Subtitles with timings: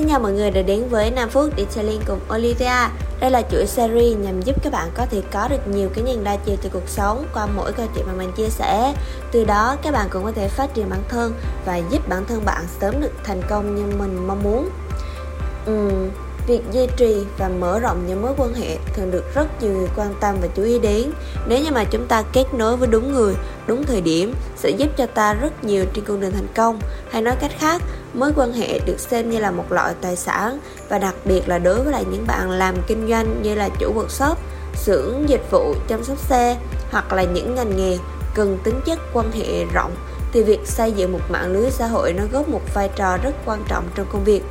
[0.00, 2.88] xin chào mọi người đã đến với Nam phút Detailing cùng Olivia.
[3.20, 6.24] Đây là chuỗi series nhằm giúp các bạn có thể có được nhiều cái nhìn
[6.24, 8.94] đa chiều từ cuộc sống qua mỗi câu chuyện mà mình chia sẻ.
[9.32, 11.32] Từ đó các bạn cũng có thể phát triển bản thân
[11.64, 14.70] và giúp bản thân bạn sớm được thành công như mình mong muốn.
[15.70, 16.10] Uhm,
[16.46, 19.88] Việc duy trì và mở rộng những mối quan hệ thường được rất nhiều người
[19.96, 21.10] quan tâm và chú ý đến.
[21.46, 23.34] Nếu như mà chúng ta kết nối với đúng người,
[23.66, 26.80] đúng thời điểm sẽ giúp cho ta rất nhiều trên con đường thành công.
[27.10, 27.82] Hay nói cách khác,
[28.14, 31.58] mối quan hệ được xem như là một loại tài sản và đặc biệt là
[31.58, 34.34] đối với lại những bạn làm kinh doanh như là chủ workshop,
[34.74, 36.56] xưởng dịch vụ chăm sóc xe
[36.90, 37.98] hoặc là những ngành nghề
[38.34, 39.94] cần tính chất quan hệ rộng
[40.32, 43.34] thì việc xây dựng một mạng lưới xã hội nó góp một vai trò rất
[43.46, 44.42] quan trọng trong công việc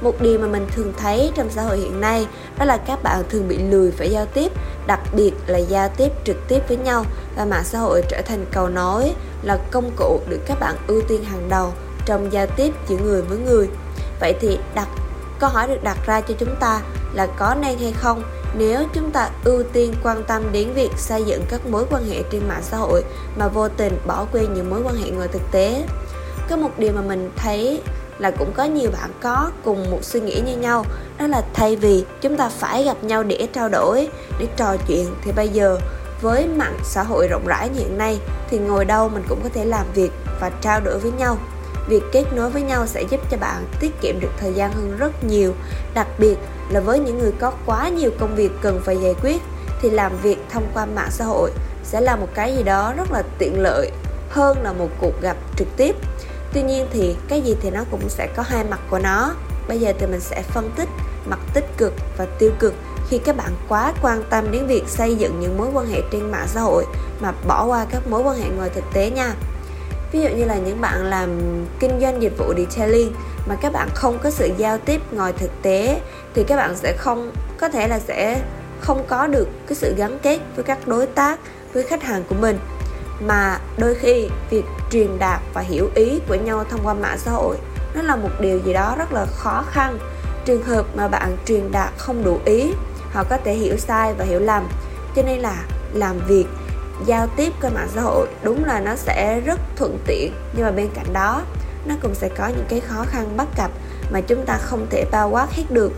[0.00, 2.26] một điều mà mình thường thấy trong xã hội hiện nay
[2.58, 4.52] đó là các bạn thường bị lười phải giao tiếp
[4.86, 7.04] đặc biệt là giao tiếp trực tiếp với nhau
[7.36, 11.00] và mạng xã hội trở thành cầu nối là công cụ được các bạn ưu
[11.08, 11.72] tiên hàng đầu
[12.06, 13.68] trong giao tiếp giữa người với người.
[14.20, 14.88] Vậy thì đặt,
[15.38, 16.80] câu hỏi được đặt ra cho chúng ta
[17.12, 18.22] là có nên hay không
[18.58, 22.22] nếu chúng ta ưu tiên quan tâm đến việc xây dựng các mối quan hệ
[22.30, 23.02] trên mạng xã hội
[23.36, 25.84] mà vô tình bỏ quên những mối quan hệ ngoài thực tế?
[26.50, 27.82] Có một điều mà mình thấy
[28.18, 30.84] là cũng có nhiều bạn có cùng một suy nghĩ như nhau,
[31.18, 34.08] đó là thay vì chúng ta phải gặp nhau để trao đổi,
[34.38, 35.78] để trò chuyện thì bây giờ
[36.24, 38.18] với mạng xã hội rộng rãi như hiện nay
[38.50, 41.38] thì ngồi đâu mình cũng có thể làm việc và trao đổi với nhau.
[41.88, 44.96] Việc kết nối với nhau sẽ giúp cho bạn tiết kiệm được thời gian hơn
[44.98, 45.54] rất nhiều,
[45.94, 46.36] đặc biệt
[46.70, 49.42] là với những người có quá nhiều công việc cần phải giải quyết
[49.82, 51.50] thì làm việc thông qua mạng xã hội
[51.84, 53.90] sẽ là một cái gì đó rất là tiện lợi
[54.30, 55.96] hơn là một cuộc gặp trực tiếp.
[56.52, 59.34] Tuy nhiên thì cái gì thì nó cũng sẽ có hai mặt của nó.
[59.68, 60.88] Bây giờ thì mình sẽ phân tích
[61.26, 62.74] mặt tích cực và tiêu cực
[63.08, 66.30] khi các bạn quá quan tâm đến việc xây dựng những mối quan hệ trên
[66.30, 66.84] mạng xã hội
[67.20, 69.34] mà bỏ qua các mối quan hệ ngoài thực tế nha.
[70.12, 71.40] Ví dụ như là những bạn làm
[71.80, 73.12] kinh doanh dịch vụ detailing
[73.46, 76.00] mà các bạn không có sự giao tiếp ngoài thực tế
[76.34, 78.42] thì các bạn sẽ không, có thể là sẽ
[78.80, 81.38] không có được cái sự gắn kết với các đối tác,
[81.72, 82.58] với khách hàng của mình.
[83.20, 87.30] Mà đôi khi việc truyền đạt và hiểu ý của nhau thông qua mạng xã
[87.30, 87.56] hội,
[87.94, 89.98] nó là một điều gì đó rất là khó khăn.
[90.44, 92.72] Trường hợp mà bạn truyền đạt không đủ ý
[93.14, 94.68] họ có thể hiểu sai và hiểu lầm.
[95.16, 96.46] Cho nên là làm việc,
[97.06, 100.32] giao tiếp qua mạng xã hội đúng là nó sẽ rất thuận tiện.
[100.56, 101.42] Nhưng mà bên cạnh đó,
[101.86, 103.70] nó cũng sẽ có những cái khó khăn bất cập
[104.10, 105.92] mà chúng ta không thể bao quát hết được.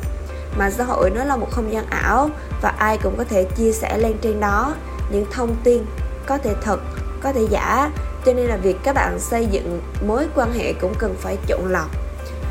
[0.59, 2.31] Mạng xã hội nó là một không gian ảo
[2.63, 4.75] và ai cũng có thể chia sẻ lên trên đó
[5.11, 5.85] những thông tin
[6.27, 6.81] có thể thật,
[7.23, 7.91] có thể giả.
[8.25, 11.67] Cho nên là việc các bạn xây dựng mối quan hệ cũng cần phải chọn
[11.67, 11.91] lọc,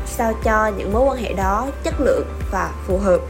[0.06, 3.20] sao cho những mối quan hệ đó chất lượng và phù hợp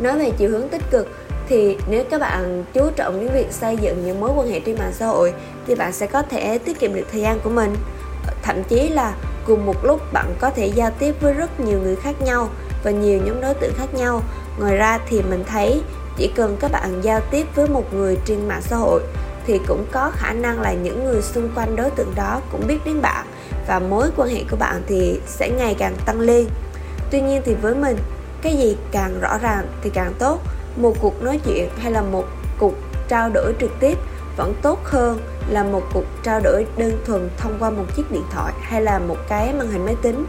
[0.00, 1.08] nói về chiều hướng tích cực,
[1.48, 4.76] thì nếu các bạn chú trọng đến việc xây dựng những mối quan hệ trên
[4.78, 5.32] mạng xã hội,
[5.66, 7.74] thì bạn sẽ có thể tiết kiệm được thời gian của mình.
[8.42, 9.14] Thậm chí là
[9.46, 12.48] cùng một lúc bạn có thể giao tiếp với rất nhiều người khác nhau
[12.84, 14.22] và nhiều nhóm đối tượng khác nhau.
[14.60, 15.82] Ngoài ra thì mình thấy
[16.16, 19.02] chỉ cần các bạn giao tiếp với một người trên mạng xã hội,
[19.46, 22.78] thì cũng có khả năng là những người xung quanh đối tượng đó cũng biết
[22.84, 23.26] đến bạn
[23.68, 26.46] và mối quan hệ của bạn thì sẽ ngày càng tăng lên.
[27.10, 27.96] Tuy nhiên thì với mình
[28.42, 30.40] cái gì càng rõ ràng thì càng tốt.
[30.76, 32.24] Một cuộc nói chuyện hay là một
[32.58, 32.74] cuộc
[33.08, 33.98] trao đổi trực tiếp
[34.36, 35.18] vẫn tốt hơn
[35.48, 38.98] là một cuộc trao đổi đơn thuần thông qua một chiếc điện thoại hay là
[38.98, 40.26] một cái màn hình máy tính.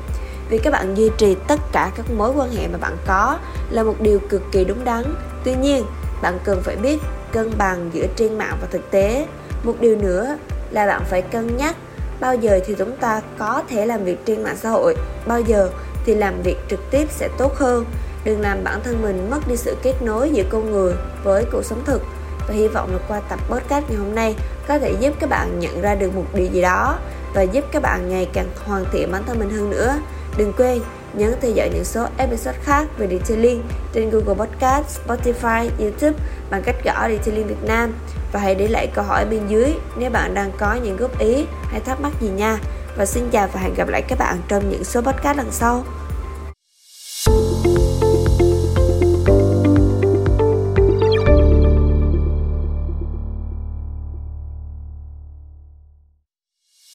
[0.49, 3.37] Vì các bạn duy trì tất cả các mối quan hệ mà bạn có
[3.69, 5.03] là một điều cực kỳ đúng đắn.
[5.43, 5.85] Tuy nhiên,
[6.21, 6.99] bạn cần phải biết
[7.31, 9.27] cân bằng giữa trên mạng và thực tế.
[9.63, 10.37] Một điều nữa
[10.71, 11.75] là bạn phải cân nhắc
[12.19, 14.95] bao giờ thì chúng ta có thể làm việc trên mạng xã hội.
[15.25, 15.69] Bao giờ
[16.09, 17.85] thì làm việc trực tiếp sẽ tốt hơn.
[18.23, 20.93] Đừng làm bản thân mình mất đi sự kết nối giữa con người
[21.23, 22.01] với cuộc sống thực.
[22.47, 24.35] Và hy vọng là qua tập podcast ngày hôm nay
[24.67, 26.97] có thể giúp các bạn nhận ra được một điều gì đó
[27.33, 29.99] và giúp các bạn ngày càng hoàn thiện bản thân mình hơn nữa.
[30.37, 30.79] Đừng quên
[31.13, 36.17] nhấn theo dõi những số episode khác về Detailing trên Google Podcast, Spotify, YouTube
[36.49, 37.93] bằng cách gõ Detailing Việt Nam.
[38.31, 41.45] Và hãy để lại câu hỏi bên dưới nếu bạn đang có những góp ý
[41.71, 42.59] hay thắc mắc gì nha.
[42.95, 45.83] Và xin chào và hẹn gặp lại các bạn trong những số podcast lần sau.